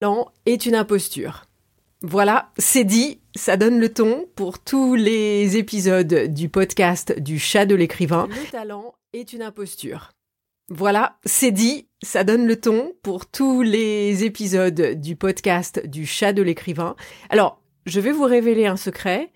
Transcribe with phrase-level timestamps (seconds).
[0.00, 1.44] talent est une imposture.
[2.00, 7.66] Voilà, c'est dit, ça donne le ton pour tous les épisodes du podcast du chat
[7.66, 8.26] de l'écrivain.
[8.30, 10.12] Le talent est une imposture.
[10.70, 16.32] Voilà, c'est dit, ça donne le ton pour tous les épisodes du podcast du chat
[16.32, 16.96] de l'écrivain.
[17.28, 19.30] Alors, je vais vous révéler un secret.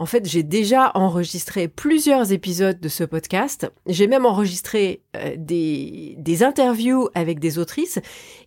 [0.00, 3.68] En fait, j'ai déjà enregistré plusieurs épisodes de ce podcast.
[3.86, 7.98] J'ai même enregistré euh, des, des, interviews avec des autrices.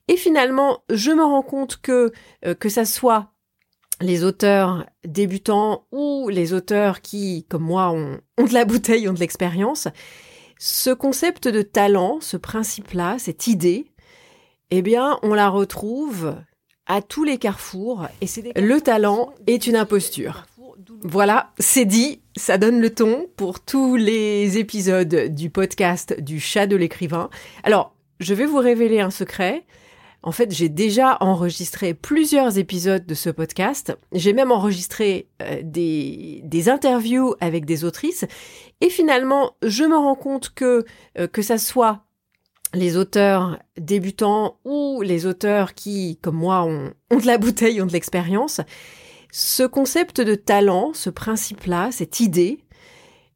[0.07, 2.13] Et finalement, je me rends compte que
[2.45, 3.33] euh, que ça soit
[3.99, 9.13] les auteurs débutants ou les auteurs qui, comme moi, ont, ont de la bouteille, ont
[9.13, 9.89] de l'expérience,
[10.57, 13.91] ce concept de talent, ce principe-là, cette idée,
[14.69, 16.33] eh bien, on la retrouve
[16.87, 18.07] à tous les carrefours.
[18.21, 20.45] Et c'est le talent est une imposture.
[21.03, 26.67] Voilà, c'est dit, ça donne le ton pour tous les épisodes du podcast du chat
[26.67, 27.29] de l'écrivain.
[27.63, 29.65] Alors, je vais vous révéler un secret.
[30.23, 33.97] En fait, j'ai déjà enregistré plusieurs épisodes de ce podcast.
[34.11, 38.25] J'ai même enregistré euh, des, interviews avec des autrices.
[38.81, 40.85] Et finalement, je me rends compte que,
[41.17, 42.03] euh, que ça soit
[42.73, 47.93] les auteurs débutants ou les auteurs qui, comme moi, ont de la bouteille, ont de
[47.93, 48.61] l'expérience,
[49.31, 52.59] ce concept de talent, ce principe-là, cette idée,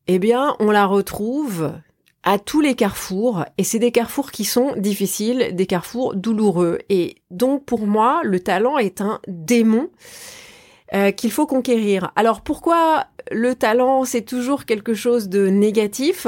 [0.08, 1.74] eh bien, on la retrouve
[2.24, 6.80] à tous les carrefours, et c'est des carrefours qui sont difficiles, des carrefours douloureux.
[6.90, 9.90] Et donc, pour moi, le talent est un démon
[10.94, 12.12] euh, qu'il faut conquérir.
[12.16, 16.28] Alors pourquoi le talent c'est toujours quelque chose de négatif?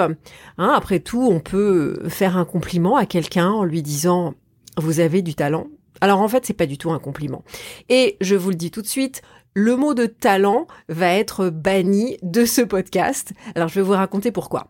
[0.58, 4.34] Hein, Après tout, on peut faire un compliment à quelqu'un en lui disant
[4.78, 5.68] vous avez du talent.
[6.02, 7.44] Alors en fait, c'est pas du tout un compliment.
[7.90, 9.22] Et je vous le dis tout de suite,
[9.58, 13.34] le mot de talent va être banni de ce podcast.
[13.56, 14.68] Alors je vais vous raconter pourquoi.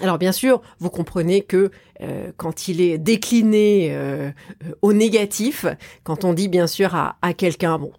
[0.00, 4.32] Alors bien sûr, vous comprenez que euh, quand il est décliné euh,
[4.64, 5.64] euh, au négatif,
[6.02, 7.92] quand on dit bien sûr à, quelqu'un, bon,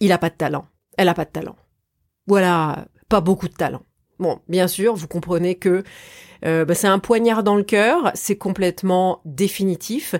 [0.00, 0.66] il a pas de talent,
[0.98, 1.54] elle a pas de talent,
[2.26, 3.82] voilà, pas beaucoup de talent.
[4.18, 5.84] Bon, bien sûr, vous comprenez que
[6.42, 10.16] bah, c'est un poignard dans le cœur, c'est complètement définitif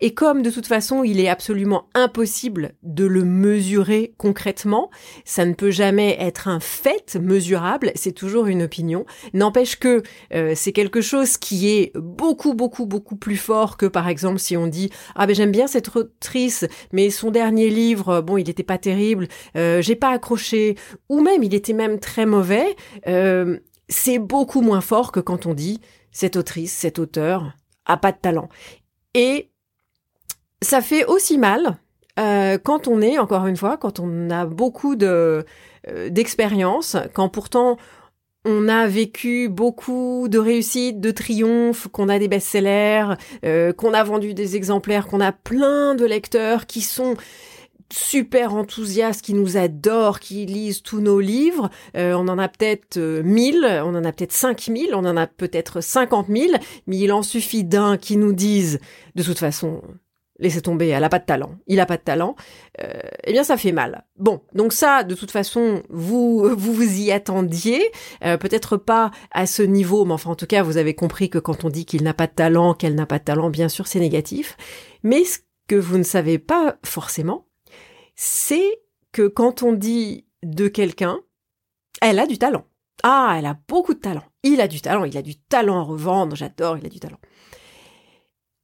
[0.00, 4.90] et comme de toute façon, il est absolument impossible de le mesurer concrètement,
[5.24, 9.06] ça ne peut jamais être un fait mesurable, c'est toujours une opinion.
[9.32, 10.02] N'empêche que
[10.32, 14.56] euh, c'est quelque chose qui est beaucoup, beaucoup, beaucoup plus fort que par exemple si
[14.56, 18.62] on dit ah ben j'aime bien cette autrice, mais son dernier livre, bon il n'était
[18.62, 20.76] pas terrible, euh, j'ai pas accroché,
[21.08, 22.76] ou même il était même très mauvais.
[23.06, 27.52] Euh, c'est beaucoup moins fort que quand on dit cette autrice, cet auteur
[27.86, 28.48] a pas de talent.
[29.14, 29.50] Et
[30.64, 31.78] ça fait aussi mal
[32.18, 35.44] euh, quand on est, encore une fois, quand on a beaucoup de
[35.88, 37.76] euh, d'expérience, quand pourtant
[38.46, 43.14] on a vécu beaucoup de réussites, de triomphes, qu'on a des best-sellers,
[43.44, 47.14] euh, qu'on a vendu des exemplaires, qu'on a plein de lecteurs qui sont
[47.90, 51.70] super enthousiastes, qui nous adorent, qui lisent tous nos livres.
[51.94, 56.26] on en a peut-être 1000, on en a peut-être 5000, on en a peut-être 50
[56.28, 56.52] 000,
[56.86, 58.80] mais il en suffit d'un qui nous dise,
[59.14, 59.82] de toute façon,
[60.38, 62.34] laissez tomber, elle a pas de talent, il a pas de talent,
[62.82, 64.04] euh, eh bien ça fait mal.
[64.16, 67.82] Bon, donc ça, de toute façon, vous vous, vous y attendiez,
[68.24, 71.38] euh, peut-être pas à ce niveau, mais enfin en tout cas, vous avez compris que
[71.38, 73.86] quand on dit qu'il n'a pas de talent, qu'elle n'a pas de talent, bien sûr,
[73.86, 74.56] c'est négatif.
[75.02, 77.46] Mais ce que vous ne savez pas forcément,
[78.14, 78.80] c'est
[79.12, 81.20] que quand on dit de quelqu'un,
[82.00, 82.64] elle a du talent.
[83.02, 84.24] Ah, elle a beaucoup de talent.
[84.42, 87.18] Il a du talent, il a du talent à revendre, j'adore, il a du talent.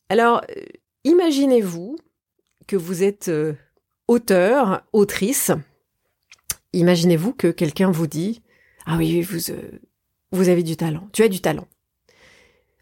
[0.08, 0.62] Alors, euh,
[1.04, 1.96] Imaginez-vous
[2.66, 3.54] que vous êtes euh,
[4.06, 5.50] auteur, autrice.
[6.74, 8.42] Imaginez-vous que quelqu'un vous dit
[8.84, 9.80] Ah oui, vous, euh,
[10.30, 11.66] vous avez du talent, tu as du talent.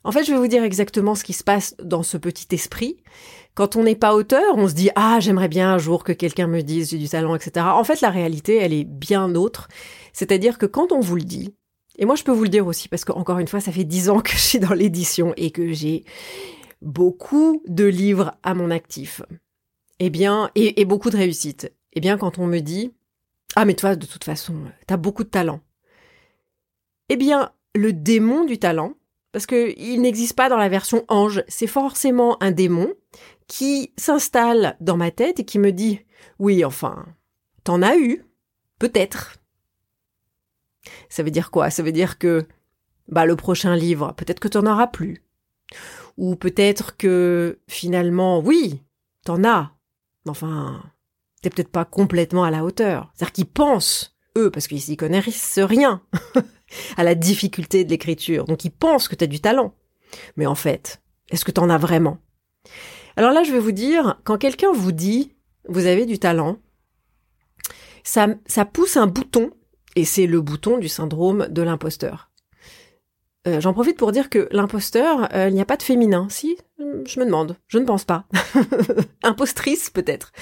[0.03, 2.97] En fait, je vais vous dire exactement ce qui se passe dans ce petit esprit.
[3.55, 6.49] Quand on n'est pas auteur, on se dit ah j'aimerais bien un jour que quelqu'un
[6.49, 7.67] me dise j'ai du talent, etc.
[7.69, 9.69] En fait, la réalité, elle est bien autre.
[10.12, 11.55] C'est-à-dire que quand on vous le dit,
[11.99, 14.09] et moi je peux vous le dire aussi parce qu'encore une fois, ça fait dix
[14.09, 16.05] ans que je suis dans l'édition et que j'ai
[16.83, 19.22] beaucoup de livres à mon actif.
[19.99, 21.72] Eh bien, et, beaucoup de réussite.
[21.93, 22.93] Eh bien, quand on me dit,
[23.56, 24.55] ah, mais toi, de toute façon,
[24.87, 25.61] t'as beaucoup de talent.
[27.08, 28.94] Eh bien, le démon du talent,
[29.32, 32.93] parce qu'il n'existe pas dans la version ange, c'est forcément un démon
[33.47, 36.00] qui s'installe dans ma tête et qui me dit,
[36.38, 37.06] oui, enfin,
[37.64, 38.25] t'en as eu,
[38.79, 39.38] peut-être.
[41.08, 41.70] Ça veut dire quoi?
[41.70, 42.47] Ça veut dire que,
[43.08, 45.25] bah, le prochain livre, peut-être que t'en auras plus.
[46.19, 48.82] Ou peut-être que finalement, oui,
[49.25, 49.73] t'en as.
[50.25, 50.82] Mais enfin,
[51.41, 53.11] t'es peut-être pas complètement à la hauteur.
[53.15, 56.03] C'est-à-dire qu'ils pensent, eux, parce qu'ils s'y connaissent rien,
[56.97, 58.44] à la difficulté de l'écriture.
[58.44, 59.75] Donc ils pensent que t'as du talent.
[60.37, 61.00] Mais en fait,
[61.31, 62.19] est-ce que t'en as vraiment?
[63.17, 65.37] Alors là, je vais vous dire, quand quelqu'un vous dit
[65.69, 66.59] vous avez du talent,
[68.03, 69.50] ça, ça pousse un bouton,
[69.94, 72.27] et c'est le bouton du syndrome de l'imposteur.
[73.49, 76.27] Euh, j'en profite pour dire que l'imposteur, euh, il n'y a pas de féminin.
[76.29, 78.27] Si, je me demande, je ne pense pas.
[79.23, 80.33] Impostrice peut-être.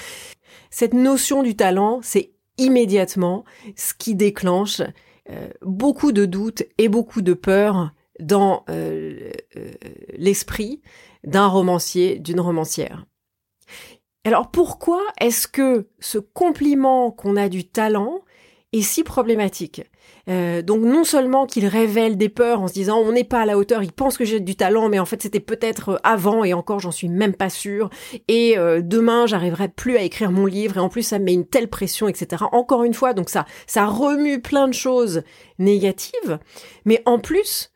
[0.69, 3.45] Cette notion du talent, c'est immédiatement
[3.75, 4.81] ce qui déclenche
[5.29, 8.65] euh, beaucoup de doutes et beaucoup de peur dans
[10.17, 10.81] l'esprit
[11.23, 13.05] d'un romancier, d'une romancière.
[14.25, 18.21] Alors pourquoi est-ce que ce compliment qu'on a du talent
[18.73, 19.81] est si problématique
[20.29, 23.45] euh, donc non seulement qu'il révèle des peurs en se disant on n'est pas à
[23.45, 26.53] la hauteur, il pense que j'ai du talent, mais en fait c'était peut-être avant et
[26.53, 27.89] encore j'en suis même pas sûre.
[28.27, 31.33] Et euh, demain j'arriverai plus à écrire mon livre et en plus ça me met
[31.33, 32.43] une telle pression, etc.
[32.51, 35.23] Encore une fois, donc ça ça remue plein de choses
[35.59, 36.39] négatives,
[36.83, 37.71] mais en plus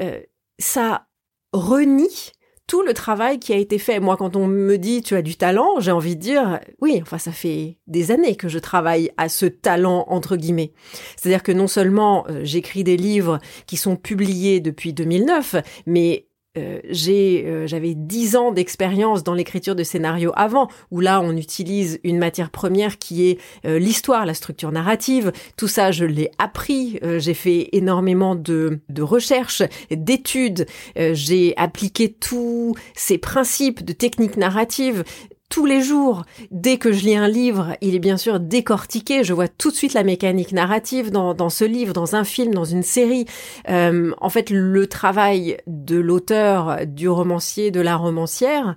[0.00, 0.20] euh,
[0.58, 1.06] ça
[1.52, 2.32] renie
[2.66, 4.00] tout le travail qui a été fait.
[4.00, 7.18] Moi, quand on me dit tu as du talent, j'ai envie de dire oui, enfin
[7.18, 10.72] ça fait des années que je travaille à ce talent entre guillemets.
[11.16, 16.26] C'est-à-dire que non seulement euh, j'écris des livres qui sont publiés depuis 2009, mais
[16.56, 22.00] euh, euh, j'avais dix ans d'expérience dans l'écriture de scénarios avant, où là on utilise
[22.04, 25.32] une matière première qui est euh, l'histoire, la structure narrative.
[25.56, 26.98] Tout ça, je l'ai appris.
[27.18, 30.66] j'ai fait énormément de, de recherches, d'études.
[30.96, 35.04] j'ai appliqué tous ces principes de techniques narratives
[35.48, 36.24] tous les jours.
[36.50, 39.24] Dès que je lis un livre, il est bien sûr décortiqué.
[39.24, 42.52] Je vois tout de suite la mécanique narrative dans, dans ce livre, dans un film,
[42.52, 43.26] dans une série.
[43.68, 48.76] Euh, en fait, le travail de l'auteur, du romancier, de la romancière,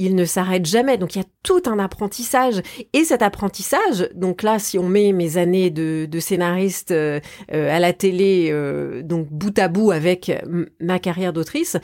[0.00, 0.96] il ne s'arrête jamais.
[0.96, 2.62] Donc il y a tout un apprentissage.
[2.94, 7.20] Et cet apprentissage, donc là, si on met mes années de, de scénariste euh,
[7.52, 10.32] euh, à la télé, euh, donc bout à bout avec
[10.80, 11.76] ma carrière d'autrice,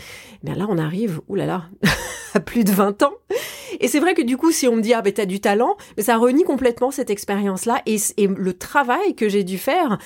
[0.42, 1.64] bien là, on arrive, oulala,
[2.34, 3.12] à plus de 20 ans.
[3.78, 5.76] Et c'est vrai que du coup, si on me dit ah ben t'as du talent,
[5.98, 9.98] mais ça renie complètement cette expérience-là et, le travail que j'ai dû faire.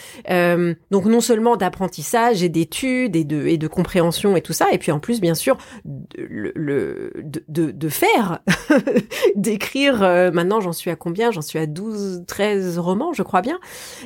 [0.91, 4.79] Donc non seulement d'apprentissage et d'études et de et de compréhension et tout ça, et
[4.79, 5.57] puis en plus bien sûr
[6.17, 7.89] le, le de, de, de
[9.37, 10.03] d'écrire.
[10.03, 11.31] Euh, maintenant, j'en suis à combien?
[11.31, 13.59] J'en suis à 12, 13 romans, je crois bien.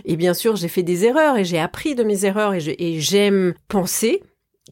[0.04, 3.54] Et bien sûr, j'ai fait des erreurs et j'ai appris de mes erreurs et j'aime
[3.68, 4.22] penser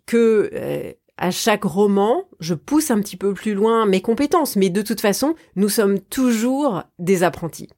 [0.06, 4.70] que euh, à chaque roman, je pousse un petit peu plus loin mes compétences, mais
[4.70, 7.68] de toute façon, nous sommes toujours des apprentis.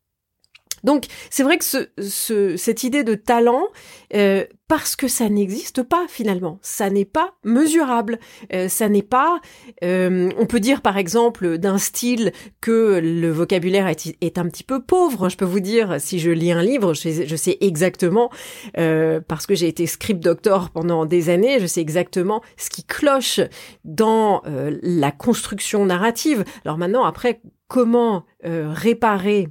[0.84, 3.68] Donc c'est vrai que ce, cette idée de talent,
[4.14, 8.18] euh, parce que ça n'existe pas finalement, ça n'est pas mesurable,
[8.52, 9.40] euh, ça n'est pas.
[9.82, 14.62] Euh, on peut dire par exemple d'un style que le vocabulaire est, est, un petit
[14.62, 15.28] peu pauvre.
[15.28, 18.30] Je peux vous dire si je lis un livre, je, je sais exactement
[18.74, 23.40] parce que j'ai été script doctor pendant des années, je sais exactement ce qui cloche
[23.84, 26.44] dans la construction narrative.
[26.64, 29.48] Alors maintenant après comment réparer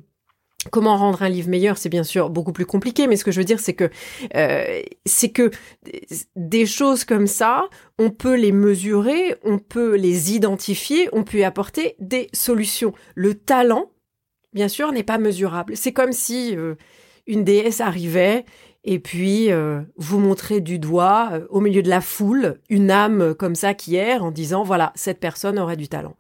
[0.71, 3.39] Comment rendre un livre meilleur, c'est bien sûr beaucoup plus compliqué, mais ce que je
[3.39, 3.89] veux dire, c'est que
[4.35, 5.51] euh, c'est que
[6.35, 7.67] des choses comme ça,
[7.99, 12.93] on peut les mesurer, on peut les identifier, on peut y apporter des solutions.
[13.15, 13.91] Le talent,
[14.53, 15.75] bien sûr, n'est pas mesurable.
[15.75, 16.75] C'est comme si euh,
[17.27, 18.45] une déesse arrivait
[18.85, 23.55] et puis euh, vous montrait du doigt au milieu de la foule une âme comme
[23.55, 26.15] ça qui erre en disant voilà cette personne aurait du talent.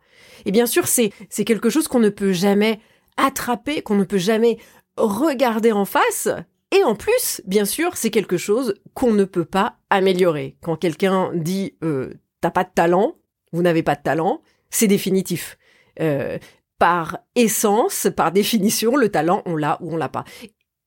[0.45, 2.79] Et bien sûr, c'est c'est quelque chose qu'on ne peut jamais
[3.17, 4.57] attraper, qu'on ne peut jamais
[4.97, 6.29] regarder en face.
[6.71, 10.57] Et en plus, bien sûr, c'est quelque chose qu'on ne peut pas améliorer.
[10.61, 13.15] Quand quelqu'un dit euh, t'as pas de talent,
[13.51, 15.57] vous n'avez pas de talent, c'est définitif.
[16.01, 16.37] Euh,
[16.79, 20.25] par essence, par définition, le talent, on l'a ou on l'a pas.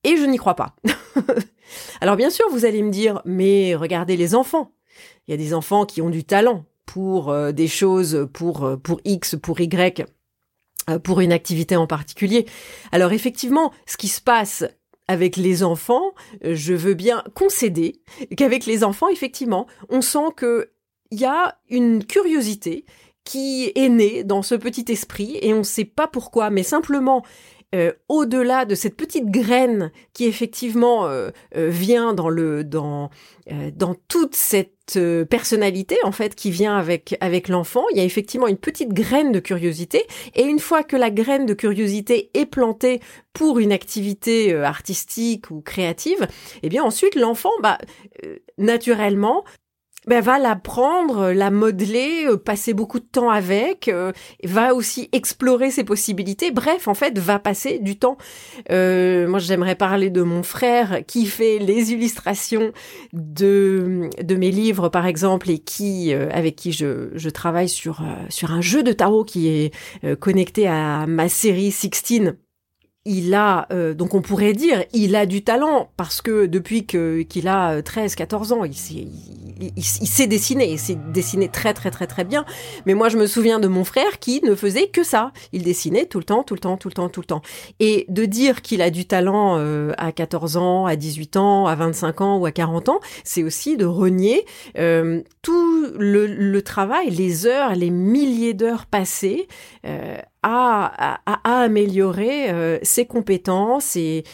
[0.04, 0.76] Et je n'y crois pas.
[2.00, 4.72] Alors bien sûr, vous allez me dire, mais regardez les enfants.
[5.26, 8.76] Il y a des enfants qui ont du talent pour euh, des choses, pour, euh,
[8.76, 10.06] pour X, pour Y.
[10.88, 12.46] Euh, pour une activité en particulier.
[12.92, 14.64] Alors effectivement, ce qui se passe
[15.08, 16.12] avec les enfants,
[16.42, 18.00] je veux bien concéder
[18.36, 20.70] qu'avec les enfants, effectivement, on sent que
[21.10, 22.84] il y a une curiosité
[23.24, 27.24] qui est née dans ce petit esprit et on ne sait pas pourquoi, mais simplement
[27.76, 33.10] euh, au-delà de cette petite graine qui effectivement euh, euh, vient dans le dans
[34.08, 38.56] toute cette personnalité en fait qui vient avec avec l'enfant, il y a effectivement une
[38.56, 40.04] petite graine de curiosité.
[40.34, 43.00] Et une fois que la graine de curiosité est plantée
[43.32, 46.26] pour une activité artistique ou créative,
[46.62, 47.78] eh bien ensuite l'enfant bah
[48.58, 49.44] naturellement
[50.06, 54.12] ben, va l'apprendre, la modeler, euh, passer beaucoup de temps avec, euh,
[54.44, 56.50] va aussi explorer ses possibilités.
[56.50, 58.16] Bref, en fait, va passer du temps.
[58.70, 62.72] Euh, moi, j'aimerais parler de mon frère qui fait les illustrations
[63.12, 68.52] de de mes livres, par exemple, et qui avec qui je, je travaille sur sur
[68.52, 69.72] un jeu de tarot qui est
[70.20, 72.36] connecté à ma série Sixteen
[73.06, 77.22] il a euh, donc on pourrait dire il a du talent parce que depuis que
[77.22, 79.06] qu'il a 13 euh, 14 ans il s'est
[79.76, 82.44] il, sait dessiner il s'est dessiné très très très très bien.
[82.84, 85.32] Mais moi je me souviens de mon frère qui ne faisait que ça.
[85.52, 87.42] Il dessinait tout le temps tout le temps tout le temps tout le temps.
[87.80, 91.74] Et de dire qu'il a du talent euh, à 14 ans à 18 ans à
[91.76, 94.44] 25 ans ou à 40 ans c'est aussi de renier
[95.42, 99.46] tout le, travail les heures les milliers d'heures passées
[100.42, 104.24] à, améliorer euh, ses compétences et,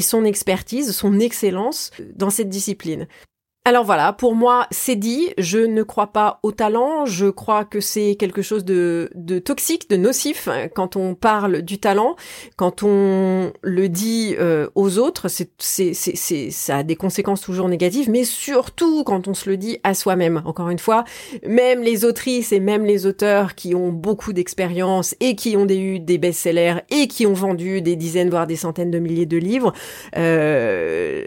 [0.00, 3.06] son expertise, son excellence dans cette discipline.
[3.66, 5.30] Alors voilà, pour moi, c'est dit.
[5.38, 7.06] Je ne crois pas au talent.
[7.06, 11.62] Je crois que c'est quelque chose de, de, toxique, de nocif hein, quand on parle
[11.62, 12.14] du talent,
[12.56, 15.28] quand on le dit euh, aux autres.
[15.28, 19.56] C'est, c'est, c'est, ça a des conséquences toujours négatives, mais surtout quand on se le
[19.56, 20.42] dit à soi-même.
[20.44, 21.04] Encore une fois,
[21.46, 26.00] même les autrices et même les auteurs qui ont beaucoup d'expérience et qui ont eu
[26.00, 29.72] des best-sellers et qui ont vendu des dizaines voire des centaines de milliers de livres,
[30.18, 31.24] euh,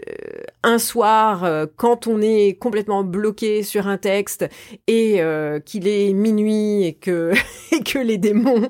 [0.62, 2.27] un soir, euh, quand on est
[2.58, 4.48] complètement bloqué sur un texte
[4.86, 7.32] et euh, qu'il est minuit et que,
[7.72, 8.68] et que les démons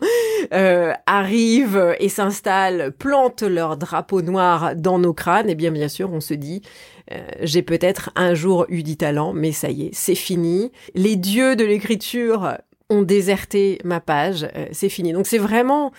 [0.52, 6.12] euh, arrivent et s'installent, plantent leur drapeau noir dans nos crânes, et bien bien sûr
[6.12, 6.62] on se dit
[7.12, 10.72] euh, j'ai peut-être un jour eu du talent, mais ça y est, c'est fini.
[10.94, 12.58] Les dieux de l'écriture
[12.90, 15.12] ont déserté ma page, c'est fini.
[15.12, 15.92] Donc c'est vraiment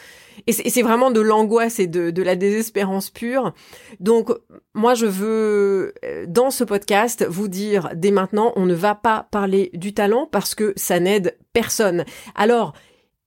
[0.48, 3.54] et c'est vraiment de l'angoisse et de, de, la désespérance pure.
[4.00, 4.30] Donc,
[4.74, 9.28] moi, je veux, euh, dans ce podcast, vous dire dès maintenant, on ne va pas
[9.32, 12.06] parler du talent parce que ça n'aide personne.
[12.36, 12.74] Alors,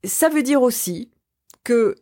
[0.04, 1.10] ça veut dire aussi
[1.64, 1.96] que,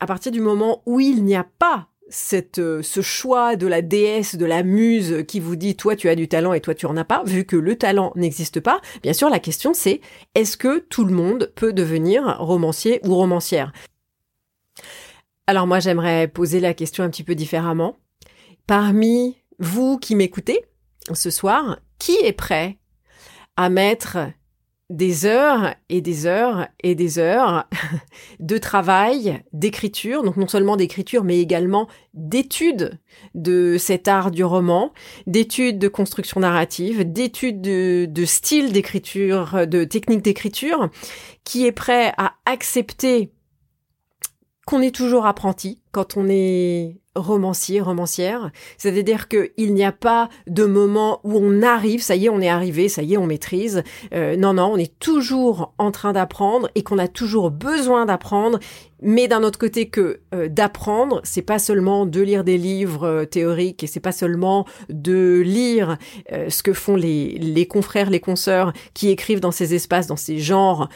[0.00, 3.82] à partir du moment où il n'y a pas cette, euh, ce choix de la
[3.82, 6.86] déesse, de la muse qui vous dit toi tu as du talent et toi tu
[6.86, 10.00] en as pas, vu que le talent n'existe pas, bien sûr la question c'est
[10.34, 13.72] est-ce que tout le monde peut devenir romancier ou romancière?
[15.46, 17.96] Alors moi, j'aimerais poser la question un petit peu différemment.
[18.66, 20.64] Parmi vous qui m'écoutez
[21.14, 22.78] ce soir, qui est prêt
[23.56, 24.18] à mettre
[24.90, 27.68] des heures et des heures et des heures
[28.40, 32.98] de travail, d'écriture, donc non seulement d'écriture, mais également d'études
[33.34, 34.92] de cet art du roman,
[35.26, 40.88] d'études de construction narrative, d'études de, de style d'écriture, de technique d'écriture,
[41.44, 43.32] qui est prêt à accepter
[44.66, 48.50] qu'on est toujours apprenti quand on est romancier, romancière.
[48.76, 52.48] C'est-à-dire qu'il n'y a pas de moment où on arrive, ça y est, on est
[52.48, 53.82] arrivé, ça y est, on maîtrise.
[54.12, 58.58] Euh, non, non, on est toujours en train d'apprendre et qu'on a toujours besoin d'apprendre.
[59.02, 63.24] Mais d'un autre côté que euh, d'apprendre, c'est pas seulement de lire des livres euh,
[63.24, 65.98] théoriques et c'est pas seulement de lire
[66.48, 70.38] ce que font les, les confrères, les consoeurs qui écrivent dans ces espaces, dans ces
[70.38, 70.88] genres,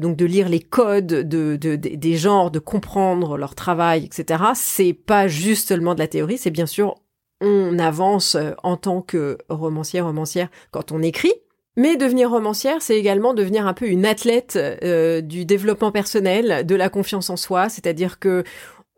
[0.00, 4.42] donc de lire les codes de, de, des genres, de comprendre leur travail, etc.
[4.54, 6.96] C'est pas juste seulement de la théorie, c'est bien sûr
[7.40, 11.32] on avance euh, en tant que romancière, romancière quand on écrit.
[11.76, 16.74] Mais devenir romancière, c'est également devenir un peu une athlète euh, du développement personnel, de
[16.74, 18.44] la confiance en soi, c'est-à-dire que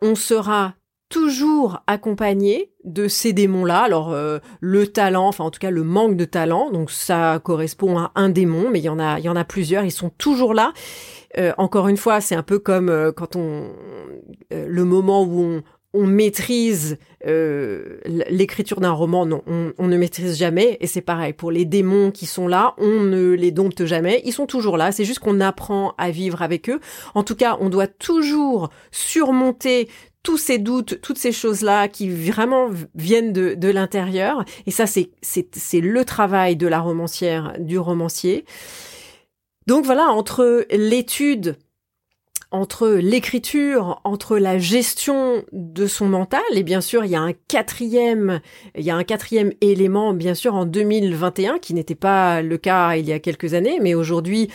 [0.01, 0.75] on sera
[1.09, 3.81] toujours accompagné de ces démons-là.
[3.81, 7.99] Alors euh, le talent, enfin en tout cas le manque de talent, donc ça correspond
[7.99, 9.85] à un démon, mais il y en a, il y en a plusieurs.
[9.85, 10.73] Ils sont toujours là.
[11.57, 13.73] encore une fois, c'est un peu comme quand on
[14.51, 15.63] le moment où on,
[15.95, 20.77] on maîtrise euh, l'écriture d'un roman, non, on, ne maîtrise jamais.
[20.81, 24.21] Et c'est pareil pour les démons qui sont là, on ne les dompte jamais.
[24.25, 24.93] Ils sont toujours là.
[24.93, 26.81] C'est juste qu'on apprend à vivre avec eux.
[27.15, 29.89] En tout cas, on doit toujours surmonter
[30.23, 34.45] tous ces doutes, toutes ces choses-là qui vraiment viennent de, de l'intérieur.
[34.67, 38.45] Et ça, c'est le travail de la romancière, du romancier.
[39.67, 41.57] Donc voilà, entre l'étude
[42.51, 47.35] entre l'écriture, entre la gestion de son mental, et bien sûr, il y a un
[47.35, 48.41] quatrième,
[48.75, 52.97] il y a un quatrième élément, bien sûr, en 2021, qui n'était pas le cas
[52.97, 54.49] il y a quelques années, mais aujourd'hui,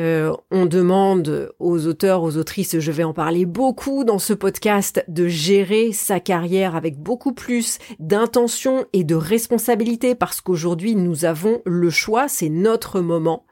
[0.00, 5.04] euh, on demande aux auteurs, aux autrices, je vais en parler beaucoup dans ce podcast,
[5.06, 11.62] de gérer sa carrière avec beaucoup plus d'intention et de responsabilité, parce qu'aujourd'hui, nous avons
[11.64, 13.44] le choix, c'est notre moment.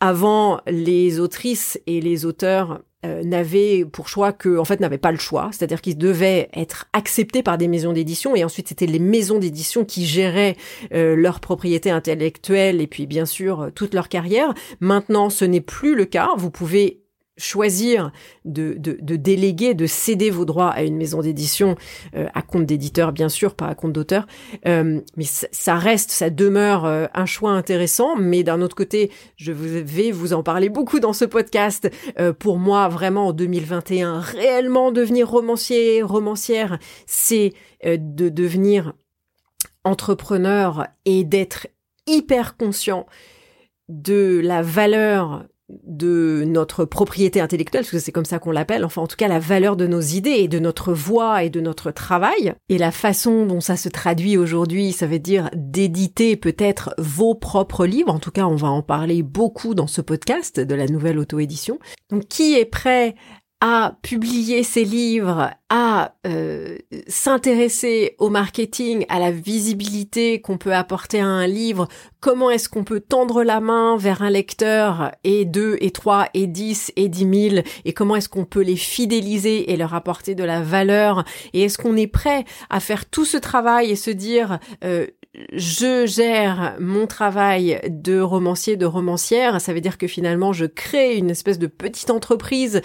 [0.00, 5.12] Avant, les autrices et les auteurs euh, n'avaient pour choix que, en fait, n'avaient pas
[5.12, 8.98] le choix, c'est-à-dire qu'ils devaient être acceptés par des maisons d'édition, et ensuite c'était les
[8.98, 10.56] maisons d'édition qui géraient
[10.92, 14.52] euh, leur propriété intellectuelle et puis bien sûr toute leur carrière.
[14.80, 16.30] Maintenant, ce n'est plus le cas.
[16.36, 17.05] Vous pouvez
[17.38, 18.12] choisir
[18.44, 21.76] de, de, déléguer, de céder vos droits à une maison d'édition,
[22.14, 24.26] euh, à compte d'éditeur bien sûr, pas à compte d'auteur,
[24.66, 29.52] euh, mais ça reste, ça demeure euh, un choix intéressant, mais d'un autre côté, je
[29.52, 31.90] vais vous en parler beaucoup dans ce podcast.
[32.38, 37.52] pour moi, vraiment en 2021, réellement devenir romancier, romancière, c'est
[37.84, 38.94] de devenir
[39.84, 41.68] entrepreneur et d'être
[42.06, 43.06] hyper conscient
[43.88, 49.02] de la valeur de notre propriété intellectuelle, parce que c'est comme ça qu'on l'appelle, enfin
[49.02, 51.90] en tout cas la valeur de nos idées et de notre voix et de notre
[51.90, 52.54] travail.
[52.68, 57.86] Et la façon dont ça se traduit aujourd'hui, ça veut dire d'éditer peut-être vos propres
[57.86, 61.18] livres, en tout cas on va en parler beaucoup dans ce podcast de la nouvelle
[61.18, 61.78] auto-édition.
[62.10, 63.16] Donc qui est prêt
[63.60, 66.76] à publier ses livres, à euh,
[67.08, 71.88] s'intéresser au marketing, à la visibilité qu'on peut apporter à un livre,
[72.20, 76.46] comment est-ce qu'on peut tendre la main vers un lecteur et deux et trois et
[76.46, 77.64] dix et dix mille?
[77.86, 81.24] Et comment est-ce qu'on peut les fidéliser et leur apporter de la valeur?
[81.54, 85.06] Et est-ce qu'on est prêt à faire tout ce travail et se dire euh,
[85.52, 91.16] je gère mon travail de romancier, de romancière, ça veut dire que finalement je crée
[91.16, 92.80] une espèce de petite entreprise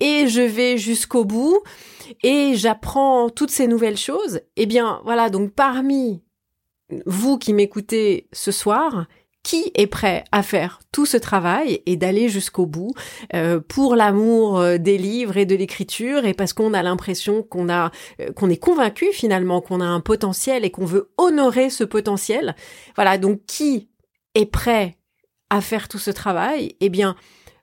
[0.00, 1.60] et je vais jusqu'au bout
[2.22, 4.40] et j'apprends toutes ces nouvelles choses.
[4.56, 6.22] Eh bien, voilà, donc parmi
[7.06, 9.06] vous qui m'écoutez ce soir,
[9.42, 12.92] qui est prêt à faire tout ce travail et d'aller jusqu'au bout
[13.34, 17.68] euh, pour l'amour euh, des livres et de l'écriture et parce qu'on a l'impression qu'on
[17.68, 21.84] a euh, qu'on est convaincu finalement qu'on a un potentiel et qu'on veut honorer ce
[21.84, 22.54] potentiel.
[22.94, 23.88] Voilà, donc qui
[24.34, 24.96] est prêt
[25.50, 26.76] à faire tout ce travail?
[26.80, 27.16] Eh bien,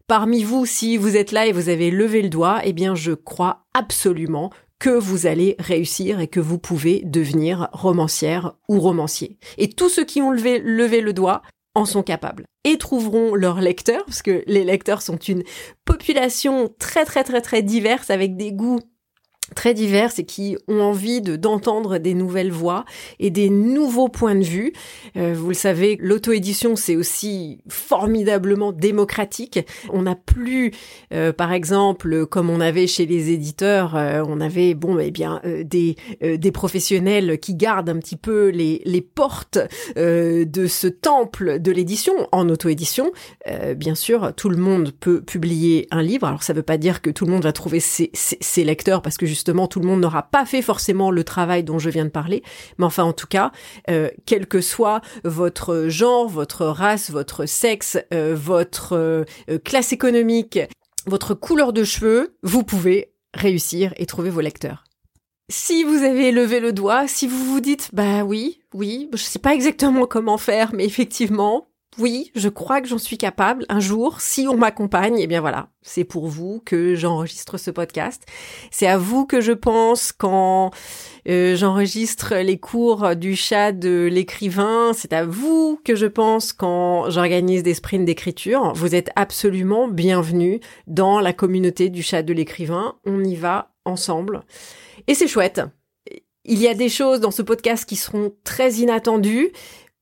[0.08, 3.14] parmi vous, si vous êtes là et vous avez levé le doigt, eh bien, je
[3.14, 9.38] crois absolument que vous allez réussir et que vous pouvez devenir romancière ou romancier.
[9.58, 11.42] Et tous ceux qui ont levé, levé le doigt,
[11.80, 15.44] en sont capables et trouveront leurs lecteurs, parce que les lecteurs sont une
[15.86, 18.82] population très très très très diverse avec des goûts
[19.56, 22.86] très diverses et qui ont envie de d'entendre des nouvelles voix
[23.20, 24.74] et des nouveaux points de vue.
[25.18, 29.60] Euh, vous le savez, l'auto-édition c'est aussi formidablement démocratique.
[29.92, 30.72] On n'a plus,
[31.14, 35.42] euh, par exemple, comme on avait chez les éditeurs, euh, on avait bon, eh bien
[35.64, 39.60] des des professionnels qui gardent un petit peu les les portes
[39.96, 43.12] de ce temple de l'édition en auto-édition.
[43.76, 46.28] bien sûr, tout le monde peut publier un livre.
[46.28, 48.64] Alors ça ne veut pas dire que tout le monde va trouver ses, ses, ses
[48.64, 51.90] lecteurs parce que justement tout le monde n'aura pas fait forcément le travail dont je
[51.90, 52.44] viens de parler,
[52.78, 53.52] mais enfin en tout cas,
[53.90, 59.26] euh, quel que soit votre genre, votre race, votre sexe, euh, votre euh,
[59.64, 60.60] classe économique,
[61.06, 64.84] votre couleur de cheveux, vous pouvez réussir et trouver vos lecteurs.
[65.52, 69.40] Si vous avez levé le doigt, si vous vous dites bah oui, oui, je sais
[69.40, 74.22] pas exactement comment faire, mais effectivement, oui, je crois que j'en suis capable un jour,
[74.22, 78.24] si on m'accompagne, eh bien voilà, c'est pour vous que j'enregistre ce podcast.
[78.72, 80.72] C'est à vous que je pense quand
[81.28, 84.92] euh, j'enregistre les cours du chat de l'écrivain.
[84.94, 88.72] C'est à vous que je pense quand j'organise des sprints d'écriture.
[88.76, 92.96] Vous êtes absolument bienvenus dans la communauté du chat de l'écrivain.
[93.06, 94.44] On y va ensemble.
[95.08, 95.62] Et c'est chouette.
[96.46, 99.52] Il y a des choses dans ce podcast qui seront très inattendues,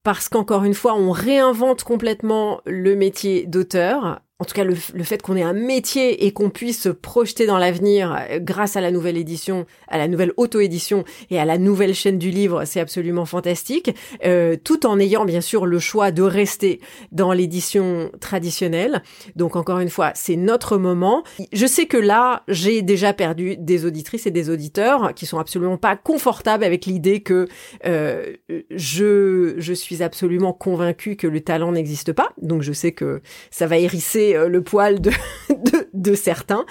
[0.08, 5.20] parce qu'encore une fois, on réinvente complètement le métier d'auteur en tout cas le, fait
[5.24, 8.92] qu'on ait un métier et qu'on puisse se projeter dans l'avenir euh, grâce à la
[8.92, 13.26] nouvelle édition, à la nouvelle auto-édition et à la nouvelle chaîne du livre, c'est absolument
[13.26, 13.96] fantastique,
[14.26, 16.80] euh, tout en ayant bien sûr le choix de rester
[17.12, 19.02] dans l'édition traditionnelle.
[19.36, 21.24] Donc encore une fois, c'est notre moment.
[21.52, 25.78] Je sais que là, j'ai déjà perdu des auditrices et des auditeurs qui sont absolument
[25.78, 27.48] pas confortables avec l'idée que
[27.88, 28.34] euh,
[28.70, 32.30] je, je suis absolument convaincue que le talent n'existe pas.
[32.40, 35.00] Donc je sais que ça va hérisser euh, le poil
[35.94, 36.66] de, certains.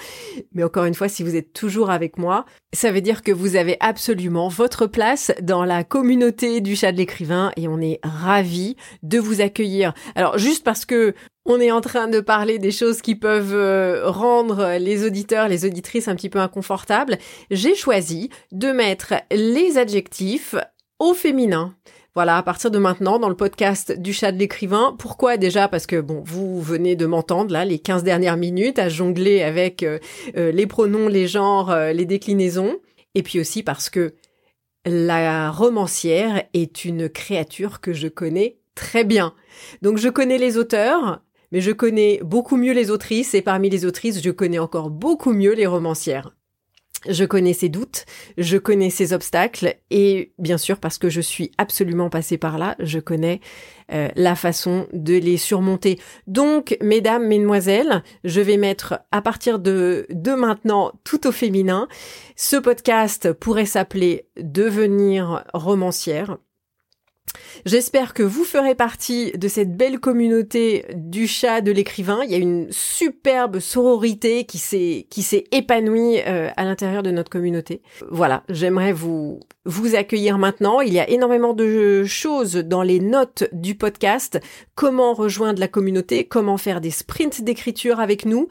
[0.53, 3.55] Mais encore une fois, si vous êtes toujours avec moi, ça veut dire que vous
[3.55, 8.75] avez absolument votre place dans la communauté du chat de l'écrivain et on est ravis
[9.03, 9.93] de vous accueillir.
[10.15, 11.13] Alors juste parce que
[11.45, 15.65] on est en train de parler des choses qui peuvent euh, rendre les auditeurs, les
[15.65, 17.17] auditrices un petit peu inconfortables,
[17.51, 20.55] j'ai choisi de mettre les adjectifs
[20.99, 21.73] au féminin.
[22.17, 24.95] Voilà, à partir de maintenant, dans le podcast du chat de l'écrivain.
[24.97, 25.67] Pourquoi déjà?
[25.67, 29.83] Parce que bon, vous venez de m'entendre là les 15 dernières minutes à jongler avec
[29.83, 29.99] euh,
[30.35, 32.79] euh, les pronoms, les genres, euh, les déclinaisons.
[33.13, 34.15] Et puis aussi parce que
[34.83, 39.35] la romancière est une créature que je connais très bien.
[39.83, 43.85] Donc je connais les auteurs, mais je connais beaucoup mieux les autrices et parmi les
[43.85, 46.36] autrices, je connais encore beaucoup mieux les romancières.
[47.09, 48.05] Je connais ses doutes,
[48.37, 52.75] je connais ses obstacles et bien sûr parce que je suis absolument passée par là,
[52.79, 53.41] je connais
[53.93, 55.99] euh, la façon de les surmonter.
[56.27, 61.87] Donc, mesdames, mesdemoiselles, je vais mettre à partir de, de maintenant tout au féminin.
[62.35, 66.37] Ce podcast pourrait s'appeler Devenir romancière.
[67.65, 72.19] J'espère que vous ferez partie de cette belle communauté du chat de l'écrivain.
[72.23, 77.11] Il y a une superbe sororité qui s'est qui s'est épanouie euh, à l'intérieur de
[77.11, 77.81] notre communauté.
[78.09, 80.81] Voilà, j'aimerais vous vous accueillir maintenant.
[80.81, 84.39] Il y a énormément de choses dans les notes du podcast.
[84.75, 88.47] Comment rejoindre la communauté, comment faire des sprints d'écriture avec nous?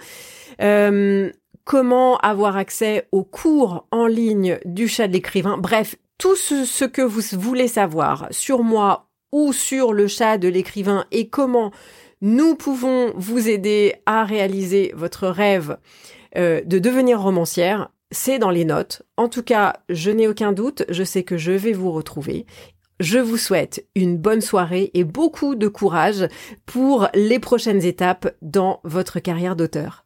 [0.60, 1.30] Euh,
[1.64, 5.58] comment avoir accès aux cours en ligne du chat de l'écrivain?
[5.58, 11.04] Bref, tout ce, que vous voulez savoir sur moi ou sur le chat de l'écrivain
[11.10, 11.72] et comment
[12.22, 15.76] nous pouvons vous aider à réaliser votre rêve
[16.36, 19.02] euh, de devenir romancière, c'est dans les notes.
[19.16, 22.46] En tout cas, je n'ai aucun doute, je sais que je vais vous retrouver.
[22.98, 26.26] Je vous souhaite une bonne soirée et beaucoup de courage
[26.64, 30.05] pour les prochaines étapes dans votre carrière d'auteur.